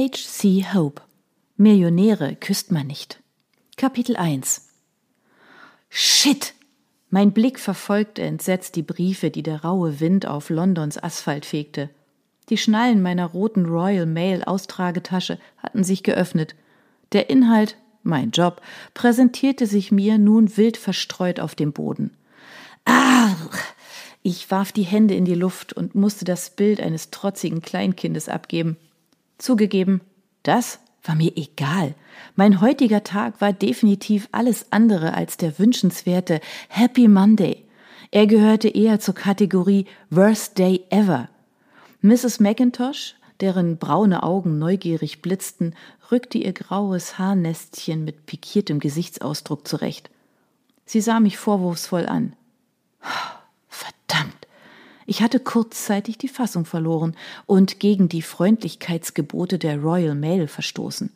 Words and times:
H.C. 0.00 0.64
Hope 0.72 1.02
Millionäre 1.58 2.34
küsst 2.34 2.72
man 2.72 2.86
nicht. 2.86 3.20
Kapitel 3.76 4.16
1 4.16 4.66
Shit! 5.90 6.54
Mein 7.10 7.32
Blick 7.32 7.58
verfolgte 7.58 8.22
entsetzt 8.22 8.76
die 8.76 8.82
Briefe, 8.82 9.28
die 9.28 9.42
der 9.42 9.62
raue 9.62 10.00
Wind 10.00 10.24
auf 10.24 10.48
Londons 10.48 10.96
Asphalt 10.96 11.44
fegte. 11.44 11.90
Die 12.48 12.56
Schnallen 12.56 13.02
meiner 13.02 13.26
roten 13.26 13.66
Royal 13.66 14.06
Mail 14.06 14.42
Austragetasche 14.42 15.38
hatten 15.58 15.84
sich 15.84 16.02
geöffnet. 16.02 16.54
Der 17.12 17.28
Inhalt, 17.28 17.76
mein 18.02 18.30
Job, 18.30 18.62
präsentierte 18.94 19.66
sich 19.66 19.92
mir 19.92 20.16
nun 20.16 20.56
wild 20.56 20.78
verstreut 20.78 21.40
auf 21.40 21.54
dem 21.54 21.74
Boden. 21.74 22.16
Ah! 22.86 23.34
Ich 24.22 24.50
warf 24.50 24.72
die 24.72 24.82
Hände 24.84 25.12
in 25.12 25.26
die 25.26 25.34
Luft 25.34 25.74
und 25.74 25.94
musste 25.94 26.24
das 26.24 26.48
Bild 26.48 26.80
eines 26.80 27.10
trotzigen 27.10 27.60
Kleinkindes 27.60 28.30
abgeben. 28.30 28.78
Zugegeben, 29.40 30.02
das 30.42 30.80
war 31.02 31.14
mir 31.14 31.34
egal. 31.34 31.94
Mein 32.36 32.60
heutiger 32.60 33.02
Tag 33.04 33.40
war 33.40 33.54
definitiv 33.54 34.28
alles 34.32 34.66
andere 34.70 35.14
als 35.14 35.38
der 35.38 35.58
wünschenswerte 35.58 36.40
Happy 36.68 37.08
Monday. 37.08 37.64
Er 38.10 38.26
gehörte 38.26 38.68
eher 38.68 39.00
zur 39.00 39.14
Kategorie 39.14 39.86
Worst 40.10 40.58
Day 40.58 40.84
Ever. 40.90 41.30
Mrs. 42.02 42.40
McIntosh, 42.40 43.14
deren 43.40 43.78
braune 43.78 44.22
Augen 44.22 44.58
neugierig 44.58 45.22
blitzten, 45.22 45.74
rückte 46.12 46.36
ihr 46.36 46.52
graues 46.52 47.18
Haarnestchen 47.18 48.04
mit 48.04 48.26
pikiertem 48.26 48.78
Gesichtsausdruck 48.78 49.66
zurecht. 49.66 50.10
Sie 50.84 51.00
sah 51.00 51.18
mich 51.18 51.38
vorwurfsvoll 51.38 52.04
an. 52.04 52.36
Ich 55.10 55.22
hatte 55.22 55.40
kurzzeitig 55.40 56.18
die 56.18 56.28
Fassung 56.28 56.64
verloren 56.64 57.16
und 57.46 57.80
gegen 57.80 58.08
die 58.08 58.22
Freundlichkeitsgebote 58.22 59.58
der 59.58 59.78
Royal 59.82 60.14
Mail 60.14 60.46
verstoßen. 60.46 61.10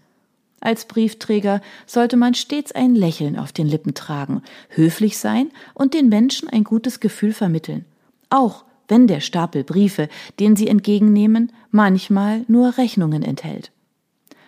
Als 0.59 0.87
Briefträger 0.87 1.63
sollte 1.87 2.17
man 2.17 2.35
stets 2.35 2.73
ein 2.73 2.97
Lächeln 2.97 3.39
auf 3.39 3.53
den 3.53 3.69
Lippen 3.69 3.95
tragen, 3.95 4.43
höflich 4.69 5.17
sein 5.17 5.53
und 5.75 5.95
den 5.95 6.09
Menschen 6.09 6.49
ein 6.49 6.65
gutes 6.65 6.99
Gefühl 6.99 7.33
vermitteln. 7.33 7.85
Auch 8.31 8.65
wenn 8.89 9.07
der 9.07 9.21
Stapel 9.21 9.63
Briefe, 9.63 10.09
den 10.41 10.57
sie 10.57 10.67
entgegennehmen, 10.67 11.53
manchmal 11.71 12.45
nur 12.49 12.77
Rechnungen 12.77 13.23
enthält. 13.23 13.71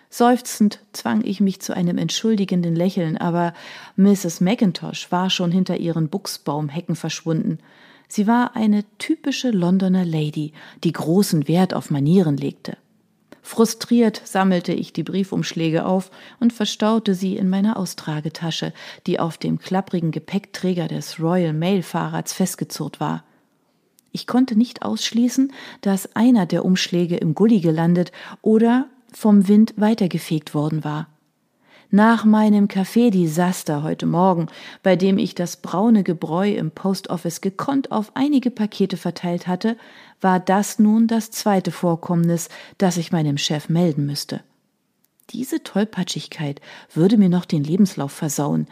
Seufzend 0.09 0.81
zwang 0.91 1.23
ich 1.23 1.39
mich 1.39 1.61
zu 1.61 1.73
einem 1.73 1.97
entschuldigenden 1.97 2.75
Lächeln, 2.75 3.17
aber 3.17 3.53
Mrs. 3.95 4.41
McIntosh 4.41 5.09
war 5.09 5.29
schon 5.29 5.53
hinter 5.53 5.77
ihren 5.77 6.09
Buchsbaumhecken 6.09 6.97
verschwunden. 6.97 7.59
Sie 8.07 8.27
war 8.27 8.55
eine 8.55 8.85
typische 8.97 9.51
Londoner 9.51 10.05
Lady, 10.05 10.53
die 10.83 10.93
großen 10.93 11.47
Wert 11.47 11.73
auf 11.73 11.89
Manieren 11.89 12.37
legte. 12.37 12.77
Frustriert 13.41 14.21
sammelte 14.25 14.73
ich 14.73 14.91
die 14.91 15.03
Briefumschläge 15.03 15.85
auf 15.85 16.11
und 16.41 16.51
verstaute 16.51 17.15
sie 17.15 17.37
in 17.37 17.49
meiner 17.49 17.77
Austragetasche, 17.77 18.73
die 19.07 19.21
auf 19.21 19.37
dem 19.37 19.57
klapprigen 19.57 20.11
Gepäckträger 20.11 20.89
des 20.89 21.21
Royal 21.21 21.53
Mail 21.53 21.81
Fahrrads 21.81 22.33
festgezurrt 22.33 22.99
war. 22.99 23.23
Ich 24.11 24.27
konnte 24.27 24.57
nicht 24.57 24.81
ausschließen, 24.81 25.53
dass 25.79 26.15
einer 26.15 26.45
der 26.45 26.65
Umschläge 26.65 27.17
im 27.17 27.35
Gully 27.35 27.61
gelandet 27.61 28.11
oder 28.41 28.87
vom 29.13 29.47
Wind 29.47 29.73
weitergefegt 29.77 30.53
worden 30.53 30.83
war. 30.83 31.07
Nach 31.89 32.25
meinem 32.25 32.67
Kaffeedesaster 32.67 33.81
heute 33.81 34.07
Morgen, 34.07 34.47
bei 34.83 34.97
dem 34.97 35.17
ich 35.17 35.35
das 35.35 35.55
braune 35.55 36.03
Gebräu 36.03 36.51
im 36.51 36.69
Post 36.69 37.09
Office 37.09 37.39
gekonnt 37.39 37.93
auf 37.93 38.11
einige 38.13 38.51
Pakete 38.51 38.97
verteilt 38.97 39.47
hatte, 39.47 39.77
war 40.19 40.41
das 40.41 40.79
nun 40.79 41.07
das 41.07 41.31
zweite 41.31 41.71
Vorkommnis, 41.71 42.49
das 42.77 42.97
ich 42.97 43.13
meinem 43.13 43.37
Chef 43.37 43.69
melden 43.69 44.05
müsste. 44.05 44.41
Diese 45.29 45.63
Tollpatschigkeit 45.63 46.59
würde 46.93 47.17
mir 47.17 47.29
noch 47.29 47.45
den 47.45 47.63
Lebenslauf 47.63 48.11
versauen, 48.11 48.67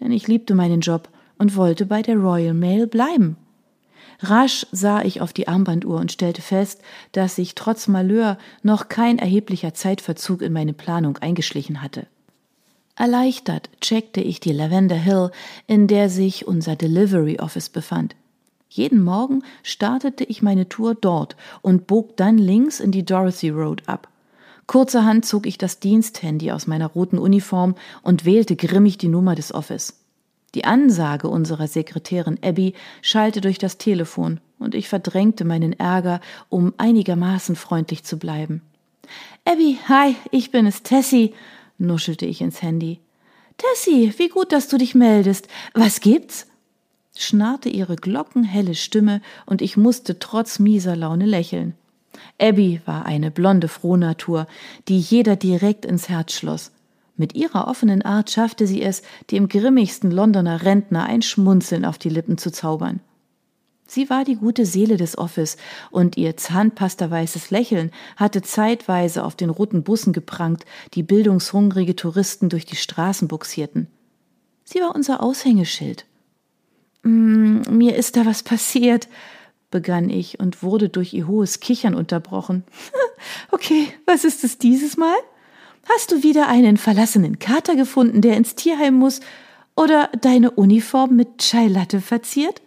denn 0.00 0.10
ich 0.10 0.26
liebte 0.26 0.56
meinen 0.56 0.80
Job 0.80 1.08
und 1.38 1.54
wollte 1.54 1.86
bei 1.86 2.02
der 2.02 2.16
Royal 2.16 2.54
Mail 2.54 2.88
bleiben. 2.88 3.36
Rasch 4.18 4.66
sah 4.72 5.02
ich 5.02 5.20
auf 5.20 5.32
die 5.32 5.46
Armbanduhr 5.46 6.00
und 6.00 6.10
stellte 6.10 6.42
fest, 6.42 6.82
dass 7.12 7.36
sich 7.36 7.54
trotz 7.54 7.86
Malheur 7.86 8.38
noch 8.64 8.88
kein 8.88 9.20
erheblicher 9.20 9.72
Zeitverzug 9.72 10.42
in 10.42 10.52
meine 10.52 10.72
Planung 10.72 11.18
eingeschlichen 11.18 11.80
hatte. 11.80 12.08
Erleichtert 12.96 13.68
checkte 13.82 14.22
ich 14.22 14.40
die 14.40 14.52
Lavender 14.52 14.96
Hill, 14.96 15.30
in 15.66 15.86
der 15.86 16.08
sich 16.08 16.46
unser 16.46 16.76
Delivery 16.76 17.38
Office 17.38 17.68
befand. 17.68 18.16
Jeden 18.70 19.04
Morgen 19.04 19.42
startete 19.62 20.24
ich 20.24 20.42
meine 20.42 20.68
Tour 20.68 20.94
dort 20.94 21.36
und 21.60 21.86
bog 21.86 22.16
dann 22.16 22.38
links 22.38 22.80
in 22.80 22.92
die 22.92 23.04
Dorothy 23.04 23.50
Road 23.50 23.82
ab. 23.86 24.08
Kurzerhand 24.66 25.24
zog 25.26 25.46
ich 25.46 25.58
das 25.58 25.78
Diensthandy 25.78 26.50
aus 26.50 26.66
meiner 26.66 26.86
roten 26.86 27.18
Uniform 27.18 27.76
und 28.02 28.24
wählte 28.24 28.56
grimmig 28.56 28.98
die 28.98 29.08
Nummer 29.08 29.34
des 29.34 29.54
Office. 29.54 30.00
Die 30.54 30.64
Ansage 30.64 31.28
unserer 31.28 31.68
Sekretärin 31.68 32.38
Abby 32.42 32.74
schallte 33.02 33.42
durch 33.42 33.58
das 33.58 33.76
Telefon 33.76 34.40
und 34.58 34.74
ich 34.74 34.88
verdrängte 34.88 35.44
meinen 35.44 35.74
Ärger, 35.74 36.20
um 36.48 36.72
einigermaßen 36.78 37.56
freundlich 37.56 38.04
zu 38.04 38.18
bleiben. 38.18 38.62
Abby, 39.44 39.78
hi, 39.86 40.16
ich 40.30 40.50
bin 40.50 40.66
es, 40.66 40.82
Tessie 40.82 41.34
nuschelte 41.78 42.26
ich 42.26 42.40
ins 42.40 42.62
Handy. 42.62 43.00
Tessie, 43.58 44.12
wie 44.18 44.28
gut, 44.28 44.52
dass 44.52 44.68
du 44.68 44.78
dich 44.78 44.94
meldest. 44.94 45.48
Was 45.74 46.00
gibt's? 46.00 46.46
schnarrte 47.16 47.70
ihre 47.70 47.96
glockenhelle 47.96 48.74
Stimme 48.74 49.22
und 49.46 49.62
ich 49.62 49.76
musste 49.76 50.18
trotz 50.18 50.58
mieser 50.58 50.96
Laune 50.96 51.24
lächeln. 51.24 51.74
Abby 52.38 52.80
war 52.84 53.06
eine 53.06 53.30
blonde 53.30 53.68
Frohnatur, 53.68 54.46
die 54.88 55.00
jeder 55.00 55.36
direkt 55.36 55.86
ins 55.86 56.08
Herz 56.08 56.32
schloss. 56.32 56.72
Mit 57.16 57.34
ihrer 57.34 57.66
offenen 57.68 58.02
Art 58.02 58.30
schaffte 58.30 58.66
sie 58.66 58.82
es, 58.82 59.02
dem 59.30 59.48
grimmigsten 59.48 60.10
Londoner 60.10 60.62
Rentner 60.62 61.04
ein 61.04 61.22
Schmunzeln 61.22 61.86
auf 61.86 61.96
die 61.96 62.10
Lippen 62.10 62.36
zu 62.36 62.52
zaubern. 62.52 63.00
Sie 63.86 64.10
war 64.10 64.24
die 64.24 64.36
gute 64.36 64.66
Seele 64.66 64.96
des 64.96 65.16
Office, 65.16 65.56
und 65.90 66.16
ihr 66.16 66.36
zahnpastaweißes 66.36 67.50
Lächeln 67.50 67.92
hatte 68.16 68.42
zeitweise 68.42 69.24
auf 69.24 69.36
den 69.36 69.50
roten 69.50 69.82
Bussen 69.84 70.12
geprangt, 70.12 70.64
die 70.94 71.02
bildungshungrige 71.02 71.94
Touristen 71.94 72.48
durch 72.48 72.66
die 72.66 72.76
Straßen 72.76 73.28
buxierten. 73.28 73.86
Sie 74.64 74.80
war 74.80 74.94
unser 74.94 75.22
Aushängeschild. 75.22 76.04
Mm, 77.04 77.60
mir 77.70 77.94
ist 77.94 78.16
da 78.16 78.26
was 78.26 78.42
passiert, 78.42 79.08
begann 79.70 80.10
ich 80.10 80.40
und 80.40 80.62
wurde 80.62 80.88
durch 80.88 81.14
ihr 81.14 81.28
hohes 81.28 81.60
Kichern 81.60 81.94
unterbrochen. 81.94 82.64
okay, 83.52 83.88
was 84.04 84.24
ist 84.24 84.42
es 84.42 84.58
dieses 84.58 84.96
Mal? 84.96 85.16
Hast 85.94 86.10
du 86.10 86.24
wieder 86.24 86.48
einen 86.48 86.76
verlassenen 86.76 87.38
Kater 87.38 87.76
gefunden, 87.76 88.20
der 88.20 88.36
ins 88.36 88.56
Tierheim 88.56 88.94
muss, 88.94 89.20
oder 89.76 90.10
deine 90.20 90.50
Uniform 90.52 91.14
mit 91.14 91.38
Chai 91.38 91.68
Latte 91.68 92.00
verziert? 92.00 92.60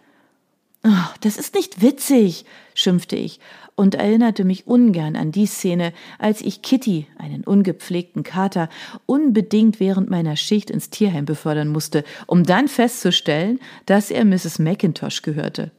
Oh, 0.82 0.88
das 1.20 1.36
ist 1.36 1.54
nicht 1.54 1.82
witzig, 1.82 2.46
schimpfte 2.74 3.16
ich 3.16 3.38
und 3.74 3.94
erinnerte 3.94 4.44
mich 4.44 4.66
ungern 4.66 5.16
an 5.16 5.32
die 5.32 5.46
Szene, 5.46 5.92
als 6.18 6.40
ich 6.40 6.62
Kitty, 6.62 7.06
einen 7.18 7.44
ungepflegten 7.44 8.22
Kater, 8.22 8.68
unbedingt 9.06 9.80
während 9.80 10.10
meiner 10.10 10.36
Schicht 10.36 10.70
ins 10.70 10.90
Tierheim 10.90 11.24
befördern 11.24 11.68
musste, 11.68 12.04
um 12.26 12.44
dann 12.44 12.68
festzustellen, 12.68 13.58
dass 13.86 14.10
er 14.10 14.24
Mrs. 14.24 14.58
McIntosh 14.58 15.22
gehörte. 15.22 15.70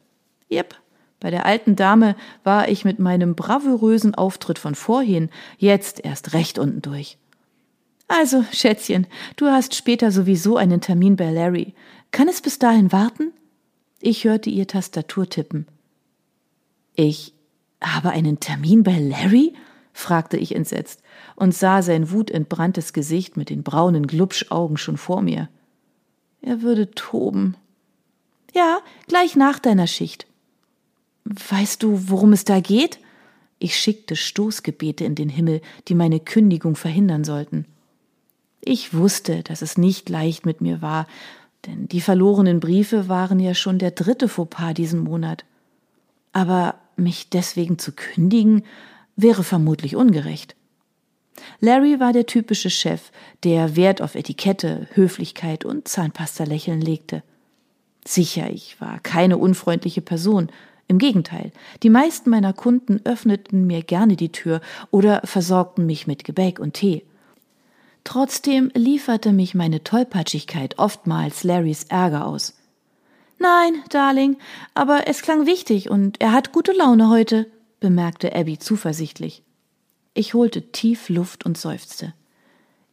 Jep, 0.50 0.76
bei 1.20 1.30
der 1.30 1.46
alten 1.46 1.76
Dame 1.76 2.16
war 2.44 2.70
ich 2.70 2.86
mit 2.86 2.98
meinem 2.98 3.36
bravourösen 3.36 4.16
Auftritt 4.16 4.58
von 4.58 4.76
vorhin 4.76 5.30
jetzt 5.58 6.04
erst 6.04 6.34
recht 6.34 6.58
unten 6.58 6.82
durch. 6.82 7.18
Also, 8.08 8.44
Schätzchen, 8.52 9.08
du 9.36 9.46
hast 9.46 9.74
später 9.76 10.12
sowieso 10.12 10.58
einen 10.58 10.82
Termin 10.82 11.16
bei 11.16 11.32
Larry. 11.32 11.76
Kann 12.12 12.28
es 12.28 12.42
bis 12.42 12.60
dahin 12.60 12.92
warten? 12.92 13.32
Ich 14.02 14.24
hörte 14.24 14.50
ihr 14.50 14.68
Tastatur 14.68 15.30
tippen. 15.30 15.68
Ich 16.96 17.34
habe 17.82 18.10
einen 18.10 18.40
Termin 18.40 18.84
bei 18.84 18.98
Larry? 18.98 19.54
fragte 19.94 20.38
ich 20.38 20.56
entsetzt 20.56 21.04
und 21.36 21.54
sah 21.54 21.82
sein 21.82 22.12
wutentbranntes 22.12 22.94
Gesicht 22.94 23.38
mit 23.38 23.50
den 23.50 23.62
braunen 23.62 24.08
Glubschaugen 24.08 24.78
schon 24.78 24.98
vor 24.98 25.22
mir. 25.22 25.50
Er 26.42 26.62
würde 26.62 26.90
toben. 26.92 27.56
Ja, 28.53 28.80
gleich 29.08 29.36
nach 29.36 29.59
deiner 29.59 29.88
Schicht. 29.88 30.26
Weißt 31.26 31.84
du, 31.84 32.09
worum 32.09 32.34
es 32.34 32.44
da 32.44 32.59
geht? 32.59 33.00
Ich 33.59 33.78
schickte 33.78 34.16
Stoßgebete 34.16 35.04
in 35.04 35.14
den 35.14 35.30
Himmel, 35.30 35.62
die 35.88 35.94
meine 35.94 36.20
Kündigung 36.20 36.76
verhindern 36.76 37.24
sollten. 37.24 37.66
Ich 38.62 38.94
wusste, 38.94 39.44
dass 39.44 39.62
es 39.62 39.78
nicht 39.78 40.09
leicht 40.09 40.46
mit 40.46 40.62
mir 40.62 40.82
war, 40.82 41.08
denn 41.66 41.87
die 41.87 42.02
verlorenen 42.02 42.59
Briefe 42.59 43.08
waren 43.08 43.40
ja 43.40 43.53
schon 43.53 43.78
der 43.78 43.91
dritte 43.91 44.28
Fauxpas 44.28 44.73
diesen 44.73 45.02
Monat. 45.02 45.46
Aber 46.34 46.75
mich 46.96 47.29
deswegen 47.29 47.78
zu 47.78 47.91
kündigen, 47.91 48.63
wäre 49.16 49.43
vermutlich 49.43 49.96
ungerecht. 49.96 50.55
Larry 51.59 51.99
war 51.99 52.13
der 52.13 52.25
typische 52.25 52.69
Chef, 52.69 53.11
der 53.43 53.75
Wert 53.75 54.02
auf 54.02 54.16
Etikette, 54.16 54.87
Höflichkeit 54.93 55.66
und 55.66 55.87
Zahnpasta-Lächeln 55.87 56.81
legte. 56.81 57.23
Sicher, 58.05 58.49
ich 58.49 58.79
war 58.81 58.99
keine 58.99 59.37
unfreundliche 59.37 60.02
Person, 60.02 60.52
Im 60.87 60.97
Gegenteil, 60.97 61.53
die 61.84 61.90
meisten 61.90 62.29
meiner 62.29 62.52
Kunden 62.52 62.99
öffneten 63.05 63.66
mir 63.66 63.81
gerne 63.81 64.17
die 64.17 64.34
Tür 64.34 64.59
oder 64.90 65.22
versorgten 65.23 65.85
mich 65.85 66.05
mit 66.05 66.25
Gebäck 66.25 66.59
und 66.59 66.73
Tee. 66.73 67.05
Trotzdem 68.03 68.72
lieferte 68.74 69.32
mich 69.32 69.53
meine 69.53 69.84
Tollpatschigkeit 69.84 70.80
oftmals 70.80 71.44
Larrys 71.44 71.86
Ärger 71.86 72.26
aus. 72.26 72.56
Nein, 73.40 73.84
Darling, 73.90 74.38
aber 74.74 75.08
es 75.08 75.22
klang 75.22 75.46
wichtig 75.46 75.90
und 75.90 76.22
er 76.22 76.32
hat 76.32 76.52
gute 76.52 76.74
Laune 76.74 77.09
heute, 77.09 77.48
bemerkte 77.80 78.36
Abby 78.36 78.59
zuversichtlich. 78.59 79.44
Ich 80.14 80.34
holte 80.34 80.72
tief 80.72 81.09
Luft 81.09 81.46
und 81.46 81.58
seufzte. 81.58 82.14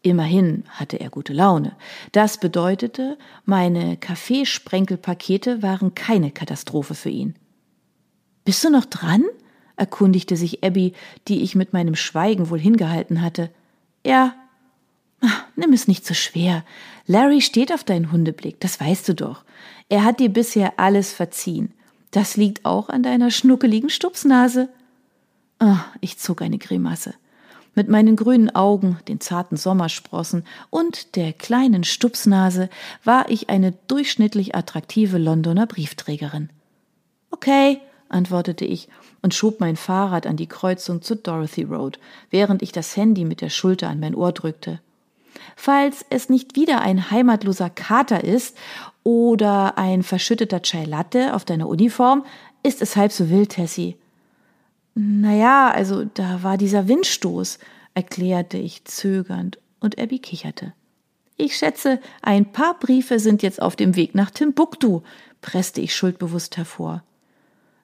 Immerhin 0.03 0.65
hatte 0.71 1.01
er 1.01 1.11
gute 1.11 1.33
Laune. 1.33 1.77
Das 2.13 2.39
bedeutete, 2.39 3.19
meine 3.45 3.97
Kaffeesprenkelpakete 3.97 5.63
waren 5.63 5.95
keine 5.95 6.31
Katastrophe 6.31 6.95
für 6.95 7.11
ihn. 7.11 7.35
Bist 8.45 8.65
du 8.65 8.71
noch 8.71 8.85
dran? 8.85 9.25
erkundigte 9.77 10.37
sich 10.37 10.65
Abby, 10.65 10.95
die 11.29 11.43
ich 11.43 11.55
mit 11.55 11.73
meinem 11.73 11.95
Schweigen 11.95 12.51
wohl 12.51 12.59
hingehalten 12.59 13.21
hatte. 13.21 13.51
Ja. 14.07 14.35
Ach, 15.21 15.45
nimm 15.57 15.73
es 15.73 15.89
nicht 15.89 16.07
so 16.07 16.15
schwer. 16.15 16.65
Larry 17.07 17.41
steht 17.41 17.73
auf 17.73 17.85
deinen 17.85 18.13
Hundeblick, 18.13 18.61
das 18.61 18.81
weißt 18.81 19.09
du 19.09 19.15
doch. 19.15 19.45
Er 19.89 20.05
hat 20.05 20.21
dir 20.21 20.29
bisher 20.29 20.75
alles 20.79 21.13
verziehen. 21.13 21.73
Das 22.11 22.37
liegt 22.37 22.65
auch 22.65 22.89
an 22.89 23.03
deiner 23.03 23.31
schnuckeligen 23.31 23.91
Stupsnase. 23.91 24.69
Ah, 25.59 25.85
ich 26.01 26.19
zog 26.19 26.43
eine 26.43 26.59
Grimasse. 26.59 27.15
Mit 27.75 27.89
meinen 27.89 28.17
grünen 28.17 28.55
Augen, 28.55 28.99
den 29.07 29.21
zarten 29.21 29.57
Sommersprossen 29.57 30.45
und 30.71 31.15
der 31.17 31.33
kleinen 31.33 31.85
Stupsnase 31.85 32.71
war 33.05 33.29
ich 33.29 33.51
eine 33.51 33.73
durchschnittlich 33.87 34.55
attraktive 34.55 35.19
Londoner 35.19 35.67
Briefträgerin. 35.67 36.51
Okay, 37.31 37.81
antwortete 38.09 38.65
ich 38.65 38.89
und 39.23 39.35
schob 39.35 39.61
mein 39.61 39.77
Fahrrad 39.77 40.27
an 40.27 40.37
die 40.37 40.49
Kreuzung 40.49 41.03
zur 41.03 41.17
Dorothy 41.17 41.63
Road, 41.65 41.99
während 42.31 42.63
ich 42.63 42.73
das 42.73 42.97
Handy 42.97 43.25
mit 43.25 43.41
der 43.41 43.51
Schulter 43.51 43.89
an 43.89 44.01
mein 44.01 44.15
Ohr 44.15 44.33
drückte. 44.33 44.81
Falls 45.57 46.05
es 46.11 46.29
nicht 46.29 46.57
wieder 46.57 46.81
ein 46.81 47.11
heimatloser 47.11 47.71
Kater 47.71 48.25
ist 48.25 48.57
oder 49.03 49.79
ein 49.79 50.03
verschütteter 50.03 50.61
Chai 50.63 50.85
Latte 50.85 51.35
auf 51.35 51.45
deiner 51.45 51.69
Uniform, 51.69 52.25
ist 52.63 52.83
es 52.83 52.97
halb 52.97 53.13
so 53.13 53.31
wild, 53.31 53.51
Tessie. 53.51 53.97
Naja, 54.95 55.71
also 55.71 56.05
da 56.05 56.43
war 56.43 56.57
dieser 56.57 56.89
Windstoß, 56.89 57.59
erklärte 57.95 58.59
ich 58.59 58.85
zögernd, 58.85 59.59
und 59.81 59.99
Abby 59.99 60.19
kicherte. 60.19 60.73
Ich 61.37 61.57
schätze, 61.57 62.01
ein 62.21 62.51
paar 62.51 62.79
Briefe 62.79 63.21
sind 63.21 63.45
jetzt 63.45 63.63
auf 63.63 63.77
dem 63.77 63.95
Weg 63.95 64.17
nach 64.17 64.33
Timbuktu, 64.33 65.03
presste 65.41 65.81
ich 65.81 65.95
schuldbewusst 65.95 66.57
hervor. 66.57 67.05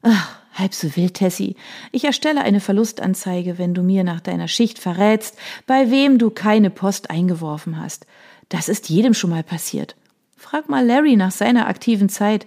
Ach, 0.07 0.39
halb 0.53 0.75
so 0.75 0.95
wild, 0.97 1.15
Tessie. 1.15 1.57
Ich 1.91 2.05
erstelle 2.05 2.43
eine 2.43 2.61
Verlustanzeige, 2.61 3.57
wenn 3.57 3.73
du 3.73 3.83
mir 3.83 4.05
nach 4.05 4.21
deiner 4.21 4.49
Schicht 4.49 4.79
verrätst, 4.79 5.39
bei 5.67 5.91
wem 5.91 6.19
du 6.19 6.29
keine 6.29 6.69
Post 6.69 7.09
eingeworfen 7.09 7.81
hast. 7.81 8.07
Das 8.51 8.69
ist 8.69 8.91
jedem 8.91 9.15
schon 9.15 9.31
mal 9.31 9.43
passiert. 9.43 9.97
Frag 10.37 10.69
mal 10.69 10.85
Larry 10.85 11.17
nach 11.17 11.31
seiner 11.31 11.69
aktiven 11.69 12.11
Zeit. 12.11 12.47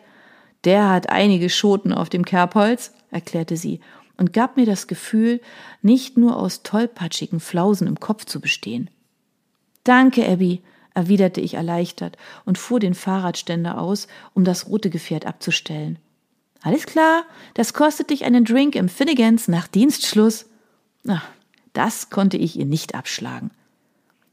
Der 0.65 0.87
hat 0.87 1.09
einige 1.09 1.49
Schoten 1.49 1.93
auf 1.93 2.09
dem 2.09 2.25
Kerbholz, 2.25 2.93
erklärte 3.09 3.57
sie 3.57 3.79
und 4.17 4.33
gab 4.33 4.55
mir 4.55 4.67
das 4.67 4.85
Gefühl, 4.85 5.41
nicht 5.81 6.15
nur 6.15 6.37
aus 6.37 6.61
tollpatschigen 6.61 7.39
Flausen 7.39 7.87
im 7.87 7.99
Kopf 7.99 8.25
zu 8.25 8.39
bestehen. 8.39 8.91
Danke, 9.83 10.27
Abby, 10.27 10.61
erwiderte 10.93 11.41
ich 11.41 11.55
erleichtert 11.55 12.17
und 12.45 12.59
fuhr 12.59 12.79
den 12.79 12.93
Fahrradständer 12.93 13.81
aus, 13.81 14.07
um 14.35 14.43
das 14.43 14.67
rote 14.67 14.91
Gefährt 14.91 15.25
abzustellen. 15.25 15.97
Alles 16.61 16.85
klar, 16.85 17.23
das 17.53 17.73
kostet 17.73 18.09
dich 18.09 18.25
einen 18.25 18.45
Drink 18.45 18.75
im 18.75 18.89
Finnegans 18.89 19.47
nach 19.47 19.67
Dienstschluss. 19.67 20.47
Ach, 21.07 21.27
das 21.73 22.09
konnte 22.09 22.37
ich 22.37 22.57
ihr 22.57 22.65
nicht 22.65 22.95
abschlagen. 22.95 23.51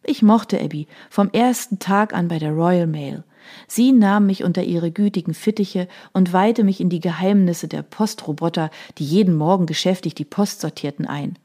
Ich 0.03 0.23
mochte 0.23 0.61
Abby 0.61 0.87
vom 1.11 1.31
ersten 1.31 1.79
Tag 1.79 2.15
an 2.15 2.29
bei 2.29 2.39
der 2.39 2.53
Royal 2.53 2.87
Mail. 2.87 3.25
Sie 3.67 3.93
nahm 3.93 4.27
mich 4.27 4.45
unter 4.45 4.63
ihre 4.63 4.91
gütigen 4.91 5.35
Fittiche 5.35 5.89
und 6.13 6.33
weihte 6.33 6.65
mich 6.65 6.81
in 6.81 6.89
die 6.89 7.01
Geheimnisse 7.01 7.69
der 7.69 7.83
Postroboter, 7.83 8.71
die 8.99 9.05
jeden 9.05 9.37
Morgen 9.37 9.67
geschäftig 9.67 10.15
die 10.15 10.25
Post 10.25 10.61
sortierten, 10.61 11.07
ein. 11.07 11.39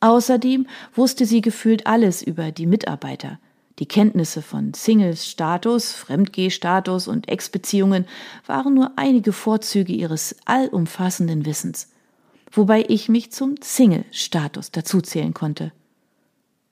Außerdem 0.00 0.66
wusste 0.94 1.26
sie 1.26 1.40
gefühlt 1.40 1.86
alles 1.86 2.22
über 2.22 2.52
die 2.52 2.66
Mitarbeiter. 2.66 3.38
Die 3.78 3.86
Kenntnisse 3.86 4.42
von 4.42 4.74
Singles-Status, 4.74 5.92
Fremdgeh-Status 5.92 7.08
und 7.08 7.28
Ex-Beziehungen 7.28 8.06
waren 8.46 8.74
nur 8.74 8.92
einige 8.96 9.32
Vorzüge 9.32 9.92
ihres 9.92 10.36
allumfassenden 10.44 11.46
Wissens, 11.46 11.88
wobei 12.50 12.84
ich 12.88 13.08
mich 13.08 13.30
zum 13.30 13.54
Single-Status 13.60 14.72
dazuzählen 14.72 15.34
konnte. 15.34 15.72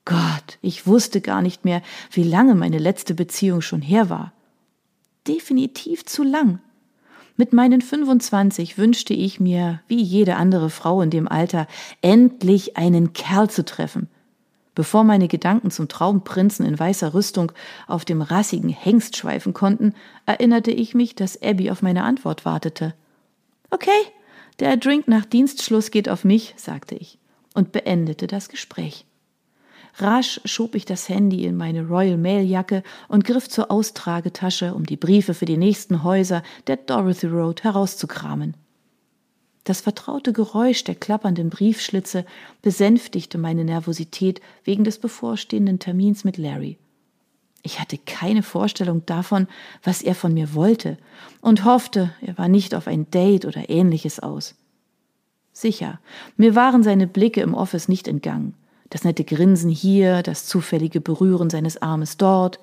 Gott, 0.05 0.57
ich 0.61 0.87
wusste 0.87 1.21
gar 1.21 1.41
nicht 1.41 1.65
mehr, 1.65 1.81
wie 2.11 2.23
lange 2.23 2.55
meine 2.55 2.77
letzte 2.77 3.13
Beziehung 3.13 3.61
schon 3.61 3.81
her 3.81 4.09
war 4.09 4.33
definitiv 5.27 6.05
zu 6.05 6.23
lang. 6.23 6.59
Mit 7.35 7.53
meinen 7.53 7.81
25 7.81 8.77
wünschte 8.77 9.13
ich 9.13 9.39
mir, 9.39 9.81
wie 9.87 10.01
jede 10.01 10.37
andere 10.37 10.69
Frau 10.69 11.01
in 11.01 11.11
dem 11.11 11.27
Alter, 11.27 11.67
endlich 12.01 12.77
einen 12.77 13.13
Kerl 13.13 13.49
zu 13.49 13.63
treffen. 13.63 14.09
Bevor 14.77 15.03
meine 15.03 15.27
Gedanken 15.27 15.71
zum 15.71 15.87
Traumprinzen 15.87 16.63
in 16.63 16.77
weißer 16.77 17.15
Rüstung 17.15 17.51
auf 17.87 18.05
dem 18.05 18.21
rassigen 18.21 18.69
Hengst 18.69 19.17
schweifen 19.17 19.55
konnten, 19.55 19.95
erinnerte 20.27 20.69
ich 20.69 20.93
mich, 20.93 21.15
dass 21.15 21.41
Abby 21.41 21.71
auf 21.71 21.81
meine 21.81 22.03
Antwort 22.03 22.45
wartete. 22.45 22.93
Okay, 23.71 23.89
der 24.59 24.77
Drink 24.77 25.07
nach 25.07 25.25
Dienstschluss 25.25 25.89
geht 25.89 26.07
auf 26.07 26.23
mich, 26.23 26.53
sagte 26.57 26.93
ich 26.93 27.17
und 27.55 27.71
beendete 27.71 28.27
das 28.27 28.49
Gespräch. 28.49 29.07
Rasch 29.95 30.41
schob 30.45 30.75
ich 30.75 30.85
das 30.85 31.09
Handy 31.09 31.45
in 31.45 31.57
meine 31.57 31.87
Royal 31.87 32.17
Mail 32.17 32.45
Jacke 32.45 32.83
und 33.07 33.25
griff 33.25 33.49
zur 33.49 33.71
Austragetasche, 33.71 34.75
um 34.75 34.85
die 34.85 34.95
Briefe 34.95 35.33
für 35.33 35.45
die 35.45 35.57
nächsten 35.57 36.03
Häuser 36.03 36.43
der 36.67 36.77
Dorothy 36.77 37.25
Road 37.25 37.63
herauszukramen. 37.63 38.55
Das 39.67 39.81
vertraute 39.81 40.31
Geräusch 40.31 40.85
der 40.85 40.95
klappernden 40.95 41.49
Briefschlitze 41.49 42.25
besänftigte 42.61 43.37
meine 43.37 43.65
Nervosität 43.65 44.39
wegen 44.63 44.85
des 44.85 44.97
bevorstehenden 44.97 45.77
Termins 45.77 46.23
mit 46.23 46.37
Larry. 46.37 46.77
Ich 47.63 47.81
hatte 47.81 47.97
keine 47.97 48.43
Vorstellung 48.43 49.05
davon, 49.05 49.49
was 49.83 50.01
er 50.01 50.15
von 50.15 50.33
mir 50.33 50.53
wollte, 50.53 50.97
und 51.41 51.65
hoffte, 51.65 52.13
er 52.21 52.37
war 52.37 52.47
nicht 52.47 52.73
auf 52.75 52.87
ein 52.87 53.11
Date 53.11 53.43
oder 53.43 53.69
ähnliches 53.69 54.21
aus. 54.21 54.55
Sicher, 55.51 55.99
mir 56.37 56.55
waren 56.55 56.81
seine 56.81 57.05
Blicke 57.05 57.41
im 57.41 57.53
Office 57.53 57.89
nicht 57.89 58.07
entgangen 58.07 58.53
das 58.89 59.03
nette 59.03 59.23
Grinsen 59.23 59.69
hier, 59.69 60.23
das 60.23 60.45
zufällige 60.45 61.01
Berühren 61.01 61.49
seines 61.49 61.81
Armes 61.81 62.17
dort. 62.17 62.59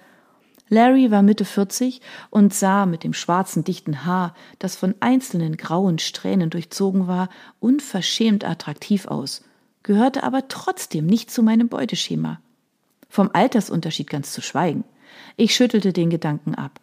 Larry 0.69 1.11
war 1.11 1.23
Mitte 1.23 1.45
40 1.45 2.01
und 2.31 2.55
sah 2.55 2.87
mit 2.87 3.05
dem 3.05 3.13
schwarzen 3.13 3.65
dichten 3.65 4.05
Haar, 4.05 4.35
das 4.59 4.77
von 4.77 4.95
einzelnen 5.01 5.57
grauen 5.57 5.99
Strähnen 5.99 6.51
durchzogen 6.51 7.07
war, 7.07 7.29
unverschämt 7.61 8.45
attraktiv 8.45 9.07
aus, 9.07 9.45
gehörte 9.83 10.23
aber 10.23 10.49
trotzdem 10.49 11.07
nicht 11.07 11.31
zu 11.31 11.43
meinem 11.43 11.69
Beuteschema. 11.69 12.41
Vom 13.09 13.31
Altersunterschied 13.33 14.09
ganz 14.09 14.33
zu 14.33 14.41
schweigen. 14.41 14.85
Ich 15.37 15.55
schüttelte 15.55 15.93
den 15.93 16.11
Gedanken 16.11 16.55
ab. 16.55 16.81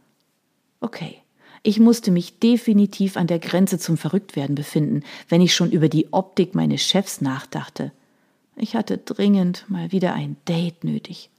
Okay, 0.80 1.18
ich 1.64 1.80
musste 1.80 2.12
mich 2.12 2.40
definitiv 2.40 3.18
an 3.18 3.28
der 3.28 3.40
Grenze 3.40 3.78
zum 3.78 3.98
Verrücktwerden 3.98 4.56
befinden, 4.56 5.04
wenn 5.28 5.42
ich 5.42 5.54
schon 5.54 5.72
über 5.72 5.90
die 5.90 6.12
Optik 6.12 6.56
meines 6.56 6.82
Chefs 6.82 7.22
nachdachte. 7.22 7.92
Ich 8.56 8.76
hatte 8.76 8.98
dringend 8.98 9.66
mal 9.68 9.92
wieder 9.92 10.14
ein 10.14 10.38
Date 10.48 10.84
nötig. 10.84 11.30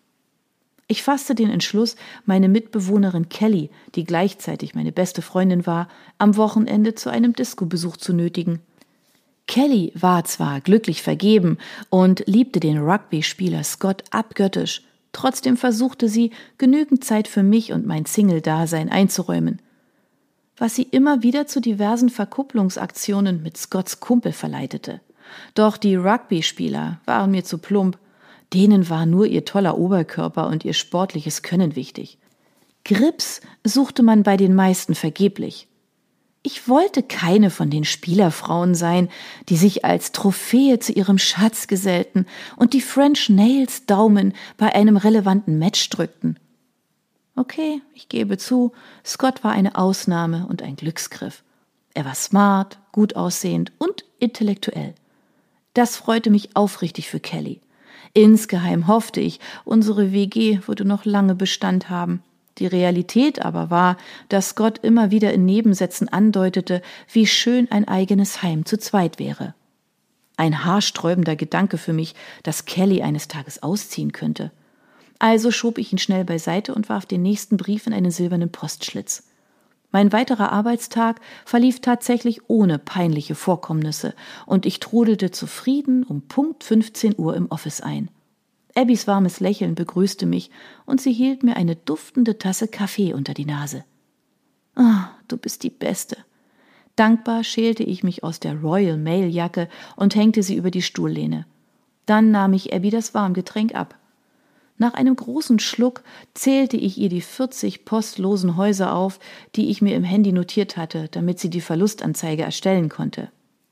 Ich 0.93 1.03
fasste 1.03 1.35
den 1.35 1.49
Entschluss, 1.49 1.97
meine 2.27 2.51
Mitbewohnerin 2.51 3.31
Kelly, 3.31 3.71
die 3.95 4.05
gleichzeitig 4.05 4.75
meine 4.75 4.93
beste 4.93 5.23
Freundin 5.23 5.65
war, 5.65 5.89
am 6.19 6.37
Wochenende 6.37 6.95
zu 6.95 7.09
einem 7.09 7.33
Disco-Besuch 7.33 7.97
zu 7.97 8.13
nötigen. 8.13 8.61
Kelly 9.47 9.93
war 9.95 10.25
zwar 10.25 10.61
glücklich 10.61 11.01
vergeben 11.01 11.57
und 11.89 12.25
liebte 12.27 12.61
den 12.61 12.77
Rugby-Spieler 12.77 13.65
Scott 13.65 14.05
abgöttisch, 14.11 14.83
trotzdem 15.13 15.57
versuchte 15.57 16.11
sie, 16.11 16.31
genügend 16.59 17.03
Zeit 17.05 17.27
für 17.27 17.43
mich 17.43 17.73
und 17.73 17.87
mein 17.87 18.05
Single-Dasein 18.05 18.91
einzuräumen, 18.91 19.63
was 20.59 20.75
sie 20.75 20.83
immer 20.83 21.23
wieder 21.23 21.47
zu 21.47 21.63
diversen 21.63 22.11
Verkupplungsaktionen 22.11 23.43
mit 23.43 23.57
Scotts 23.57 24.01
Kumpel 24.01 24.33
verleitete. 24.33 25.01
Doch 25.55 25.79
die 25.79 25.97
Rugby-Spieler 25.97 27.01
waren 27.07 27.31
mir 27.31 27.45
zu 27.45 27.57
plump. 27.57 27.97
Denen 28.53 28.89
war 28.91 29.07
nur 29.07 29.27
ihr 29.27 29.45
toller 29.45 29.79
Oberkörper 29.79 30.47
und 30.47 30.65
ihr 30.65 30.75
sportliches 30.75 31.43
Können 31.43 31.75
wichtig. 31.77 32.19
Grips 32.85 33.41
suchte 33.65 34.03
man 34.03 34.23
bei 34.23 34.37
den 34.37 34.55
meisten 34.55 34.95
vergeblich. 34.95 35.69
Ich 36.43 36.69
wollte 36.69 37.05
keine 37.05 37.51
von 37.51 37.71
den 37.71 37.85
Spielerfrauen 37.85 38.75
sein, 38.75 39.09
die 39.49 39.57
sich 39.57 39.85
als 39.85 40.11
Trophäe 40.11 40.81
zu 40.81 40.93
ihrem 40.93 41.19
Schatz 41.19 41.69
gesellten 41.69 42.27
und 42.57 42.73
die 42.73 42.81
French 42.81 43.29
Nails 43.29 43.87
Daumen 43.87 44.35
bei 44.57 44.75
einem 44.75 44.97
relevanten 44.97 45.59
Match 45.59 45.89
drückten. 45.89 46.39
Okay, 47.37 47.81
ich 47.95 48.09
gebe 48.09 48.39
zu, 48.39 48.73
Scott 49.05 49.45
war 49.45 49.53
eine 49.53 49.77
Ausnahme 49.77 50.47
und 50.49 50.63
ein 50.63 50.75
Glücksgriff. 50.75 51.45
Er 51.95 52.05
war 52.05 52.15
smart, 52.17 52.79
gut 52.91 53.15
aussehend 53.15 53.73
und 53.79 54.05
intellektuell. 54.19 54.95
Das 55.75 55.97
freute 55.97 56.31
mich 56.31 56.57
aufrichtig 56.57 57.09
für 57.09 57.21
Kelly. 57.21 57.61
Insgeheim 58.15 58.89
hoffte 58.89 59.21
ich, 59.21 59.41
unsere 59.65 60.13
WG 60.13 60.61
würde 60.67 60.85
noch 60.85 61.05
lange 61.05 61.35
Bestand 61.35 61.89
haben. 61.89 62.23
Die 62.59 62.67
Realität 62.67 63.43
aber 63.43 63.71
war, 63.71 63.97
dass 64.29 64.55
Gott 64.55 64.79
immer 64.79 65.11
wieder 65.11 65.33
in 65.33 65.47
Nebensätzen 65.47 66.09
andeutete, 66.09 66.83
wie 67.11 67.27
schön 67.27 67.71
ein 67.71 67.89
eigenes 67.89 68.43
Heim 68.43 68.67
zu 68.67 68.79
zweit 68.79 69.19
wäre. 69.19 69.55
Ein 70.37 70.65
haarsträubender 70.65 71.37
Gedanke 71.37 71.79
für 71.79 71.95
mich, 71.95 72.15
dass 72.43 72.67
Kelly 72.67 73.03
eines 73.03 73.29
Tages 73.29 73.63
ausziehen 73.63 74.13
könnte. 74.13 74.51
Also 75.19 75.51
schob 75.51 75.79
ich 75.79 75.93
ihn 75.93 75.99
schnell 75.99 76.25
beiseite 76.25 76.75
und 76.75 76.89
warf 76.89 77.07
den 77.07 77.23
nächsten 77.23 77.57
Brief 77.57 77.87
in 77.87 77.95
einen 77.95 78.11
silbernen 78.11 78.51
Postschlitz. 78.51 79.23
Mein 79.93 80.11
weiterer 80.11 80.51
Arbeitstag 80.53 81.21
verlief 81.45 81.81
tatsächlich 81.81 82.49
ohne 82.49 82.79
peinliche 82.79 83.35
Vorkommnisse 83.35 84.15
und 84.47 84.65
ich 84.65 84.81
trudelte 84.81 85.31
zufrieden 85.31 86.03
um 86.03 86.23
Punkt 86.23 86.65
15 86.65 87.15
Uhr 87.19 87.37
im 87.37 87.51
Office 87.51 87.83
ein. 87.83 88.11
Abbys 88.75 89.07
warmes 89.07 89.41
Lächeln 89.41 89.75
begrüßte 89.75 90.25
mich 90.25 90.51
und 90.87 91.01
sie 91.03 91.13
hielt 91.13 91.43
mir 91.43 91.57
eine 91.57 91.77
duftende 91.77 92.39
Tasse 92.39 92.69
Kaffee 92.69 93.13
unter 93.13 93.35
die 93.35 93.45
Nase. 93.45 93.85
Oh, 94.77 95.05
du 95.29 95.37
bist 95.37 95.63
die 95.63 95.71
Beste. 95.71 96.17
Dankbar 96.97 97.45
schälte 97.45 97.83
ich 97.83 98.03
mich 98.03 98.25
aus 98.25 98.41
der 98.41 98.55
Royal 98.55 98.97
Mail 98.97 99.29
Jacke 99.29 99.69
und 99.97 100.15
hängte 100.15 100.43
sie 100.43 100.57
über 100.57 100.71
die 100.71 100.83
Stuhllehne. 100.83 101.47
Dann 102.07 102.31
nahm 102.31 102.55
ich 102.55 102.73
Abby 102.73 102.89
das 102.89 103.13
Warmgetränk 103.13 103.75
ab. 103.75 103.95
Nach 104.83 104.95
einem 104.95 105.15
großen 105.15 105.61
Schluck 105.61 106.03
zählte 106.35 106.77
ich 106.77 106.99
ihr 106.99 107.09
die 107.09 107.21
40 107.21 107.85
postlosen 107.85 108.57
Häuser 108.57 108.97
auf, 108.97 109.21
die 109.55 109.71
ich 109.71 109.81
mir 109.81 109.95
im 109.95 110.03
Handy 110.03 110.33
notiert 110.33 110.77
hatte, 110.77 111.07
damit 111.13 111.39
sie 111.39 111.51
die 111.51 111.61
Verlustanzeige 111.61 112.43
erstellen 112.43 112.89
konnte. 112.89 113.31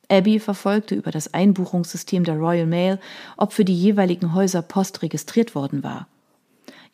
Abby 0.08 0.38
verfolgte 0.38 0.94
über 0.94 1.10
das 1.10 1.34
Einbuchungssystem 1.34 2.22
der 2.22 2.36
Royal 2.36 2.66
Mail, 2.66 3.00
ob 3.36 3.52
für 3.52 3.64
die 3.64 3.74
jeweiligen 3.74 4.34
Häuser 4.34 4.62
Post 4.62 5.02
registriert 5.02 5.56
worden 5.56 5.82
war. 5.82 6.06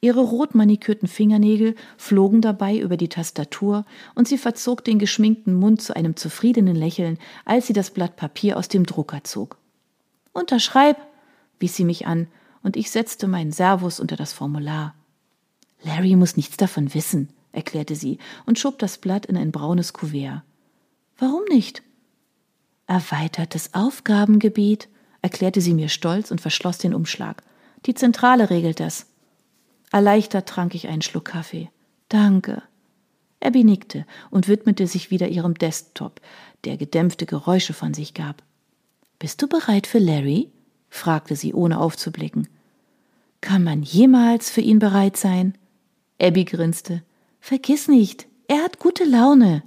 Ihre 0.01 0.21
rot 0.21 0.55
manikürten 0.55 1.09
Fingernägel 1.09 1.75
flogen 1.99 2.41
dabei 2.41 2.79
über 2.79 2.97
die 2.97 3.11
Tastatur 3.11 3.85
und 4.15 4.27
sie 4.27 4.39
verzog 4.39 4.83
den 4.83 4.99
geschminkten 4.99 5.53
Mund 5.53 5.83
zu 5.83 5.95
einem 5.95 6.17
zufriedenen 6.17 6.75
Lächeln, 6.75 7.19
als 7.45 7.67
sie 7.67 7.75
das 7.75 7.91
Blatt 7.91 8.17
Papier 8.17 8.57
aus 8.57 8.69
dem 8.69 8.87
Drucker 8.87 9.25
zog. 9.25 9.59
Unterschreib, 10.33 10.97
wies 11.59 11.77
sie 11.77 11.85
mich 11.85 12.07
an, 12.07 12.29
und 12.67 12.77
ich 12.77 12.91
setzte 12.91 13.29
meinen 13.29 13.53
Servus 13.53 14.01
unter 14.01 14.17
das 14.17 14.33
Formular. 14.33 14.97
Larry 15.85 16.17
muss 16.17 16.37
nichts 16.37 16.57
davon 16.57 16.95
wissen, 16.95 17.29
erklärte 17.53 17.95
sie 17.95 18.19
und 18.45 18.59
schob 18.59 18.81
das 18.81 18.99
Blatt 18.99 19.25
in 19.25 19.37
ein 19.37 19.53
braunes 19.53 19.93
Kuvert. 19.93 20.43
Warum 21.17 21.45
nicht? 21.49 21.85
Erweitertes 22.89 23.73
Aufgabengebiet, 23.73 24.89
erklärte 25.23 25.61
sie 25.61 25.75
mir 25.75 25.89
stolz 25.89 26.33
und 26.33 26.41
verschloss 26.41 26.79
den 26.79 26.93
Umschlag. 26.93 27.45
Die 27.87 27.95
Zentrale 27.95 28.51
regelt 28.51 28.81
das. 28.81 29.07
Erleichtert 29.93 30.49
trank 30.49 30.75
ich 30.75 30.89
einen 30.89 31.03
Schluck 31.03 31.27
Kaffee. 31.27 31.71
Danke. 32.09 32.65
Abby 33.39 33.63
nickte 33.63 34.07
und 34.31 34.49
widmete 34.49 34.89
sich 34.89 35.13
wieder 35.13 35.29
ihrem 35.29 35.55
Desktop, 35.55 36.21
der 36.65 36.77
gedämpfte 36.77 37.27
Geräusche 37.27 37.75
von 37.75 37.95
sich 37.95 38.13
gab. 38.13 38.43
Bist 39.21 39.41
du 39.41 39.47
bereit 39.47 39.87
für 39.87 40.01
Larry? 40.01 40.51
fragte 40.89 41.37
sie, 41.37 41.55
ohne 41.55 41.79
aufzublicken. 41.79 42.49
Kann 43.47 43.63
man 43.63 43.85
jemals 43.85 44.51
für 44.51 44.61
ihn 44.61 44.81
bereit 44.81 45.17
sein? 45.17 45.55
Abby 46.21 46.45
grinste. 46.45 47.05
Vergiss 47.39 47.87
nicht, 47.87 48.27
er 48.49 48.65
hat 48.65 48.81
gute 48.81 49.05
Laune. 49.05 49.63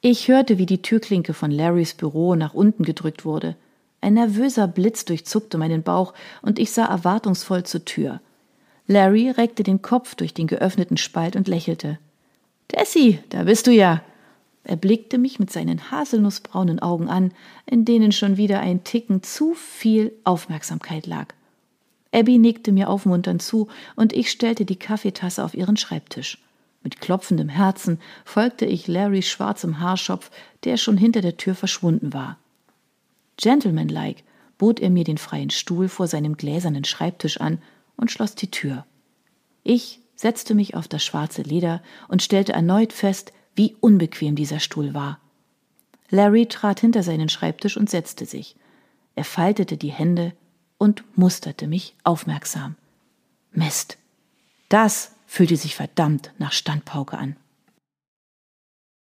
Ich 0.00 0.28
hörte, 0.28 0.56
wie 0.56 0.66
die 0.66 0.80
Türklinke 0.80 1.34
von 1.34 1.50
Larrys 1.50 1.94
Büro 1.94 2.36
nach 2.36 2.54
unten 2.54 2.84
gedrückt 2.84 3.24
wurde. 3.24 3.56
Ein 4.00 4.14
nervöser 4.14 4.68
Blitz 4.68 5.04
durchzuckte 5.04 5.58
meinen 5.58 5.82
Bauch 5.82 6.14
und 6.42 6.60
ich 6.60 6.70
sah 6.70 6.84
erwartungsvoll 6.84 7.64
zur 7.64 7.84
Tür. 7.84 8.20
Larry 8.86 9.30
reckte 9.30 9.64
den 9.64 9.82
Kopf 9.82 10.14
durch 10.14 10.32
den 10.32 10.46
geöffneten 10.46 10.96
Spalt 10.96 11.34
und 11.34 11.48
lächelte. 11.48 11.98
Tessie, 12.68 13.18
da 13.30 13.42
bist 13.42 13.66
du 13.66 13.72
ja. 13.72 14.00
Er 14.62 14.76
blickte 14.76 15.18
mich 15.18 15.40
mit 15.40 15.50
seinen 15.50 15.90
haselnussbraunen 15.90 16.78
Augen 16.78 17.08
an, 17.08 17.32
in 17.66 17.84
denen 17.84 18.12
schon 18.12 18.36
wieder 18.36 18.60
ein 18.60 18.84
Ticken 18.84 19.24
zu 19.24 19.54
viel 19.54 20.12
Aufmerksamkeit 20.22 21.08
lag. 21.08 21.34
Abby 22.12 22.38
nickte 22.38 22.72
mir 22.72 22.88
aufmunternd 22.88 23.42
zu 23.42 23.68
und 23.96 24.12
ich 24.12 24.30
stellte 24.30 24.64
die 24.64 24.78
Kaffeetasse 24.78 25.44
auf 25.44 25.54
ihren 25.54 25.76
Schreibtisch. 25.76 26.38
Mit 26.82 27.00
klopfendem 27.00 27.48
Herzen 27.48 28.00
folgte 28.24 28.64
ich 28.64 28.88
Larrys 28.88 29.28
schwarzem 29.28 29.80
Haarschopf, 29.80 30.30
der 30.64 30.76
schon 30.76 30.96
hinter 30.96 31.20
der 31.20 31.36
Tür 31.36 31.54
verschwunden 31.54 32.12
war. 32.12 32.38
Gentlemanlike 33.36 34.22
bot 34.58 34.80
er 34.80 34.90
mir 34.90 35.04
den 35.04 35.18
freien 35.18 35.50
Stuhl 35.50 35.88
vor 35.88 36.06
seinem 36.06 36.36
gläsernen 36.36 36.84
Schreibtisch 36.84 37.40
an 37.40 37.62
und 37.96 38.10
schloss 38.10 38.34
die 38.34 38.50
Tür. 38.50 38.86
Ich 39.62 40.00
setzte 40.16 40.54
mich 40.54 40.74
auf 40.74 40.88
das 40.88 41.04
schwarze 41.04 41.42
Leder 41.42 41.82
und 42.08 42.22
stellte 42.22 42.52
erneut 42.52 42.92
fest, 42.92 43.32
wie 43.54 43.76
unbequem 43.80 44.36
dieser 44.36 44.60
Stuhl 44.60 44.94
war. 44.94 45.18
Larry 46.10 46.46
trat 46.46 46.80
hinter 46.80 47.02
seinen 47.02 47.28
Schreibtisch 47.28 47.76
und 47.76 47.88
setzte 47.88 48.26
sich. 48.26 48.56
Er 49.14 49.24
faltete 49.24 49.76
die 49.76 49.92
Hände 49.92 50.32
und 50.80 51.04
musterte 51.14 51.66
mich 51.66 51.94
aufmerksam. 52.04 52.74
Mist. 53.52 53.98
Das 54.70 55.12
fühlte 55.26 55.58
sich 55.58 55.76
verdammt 55.76 56.32
nach 56.38 56.52
Standpauke 56.52 57.18
an. 57.18 57.36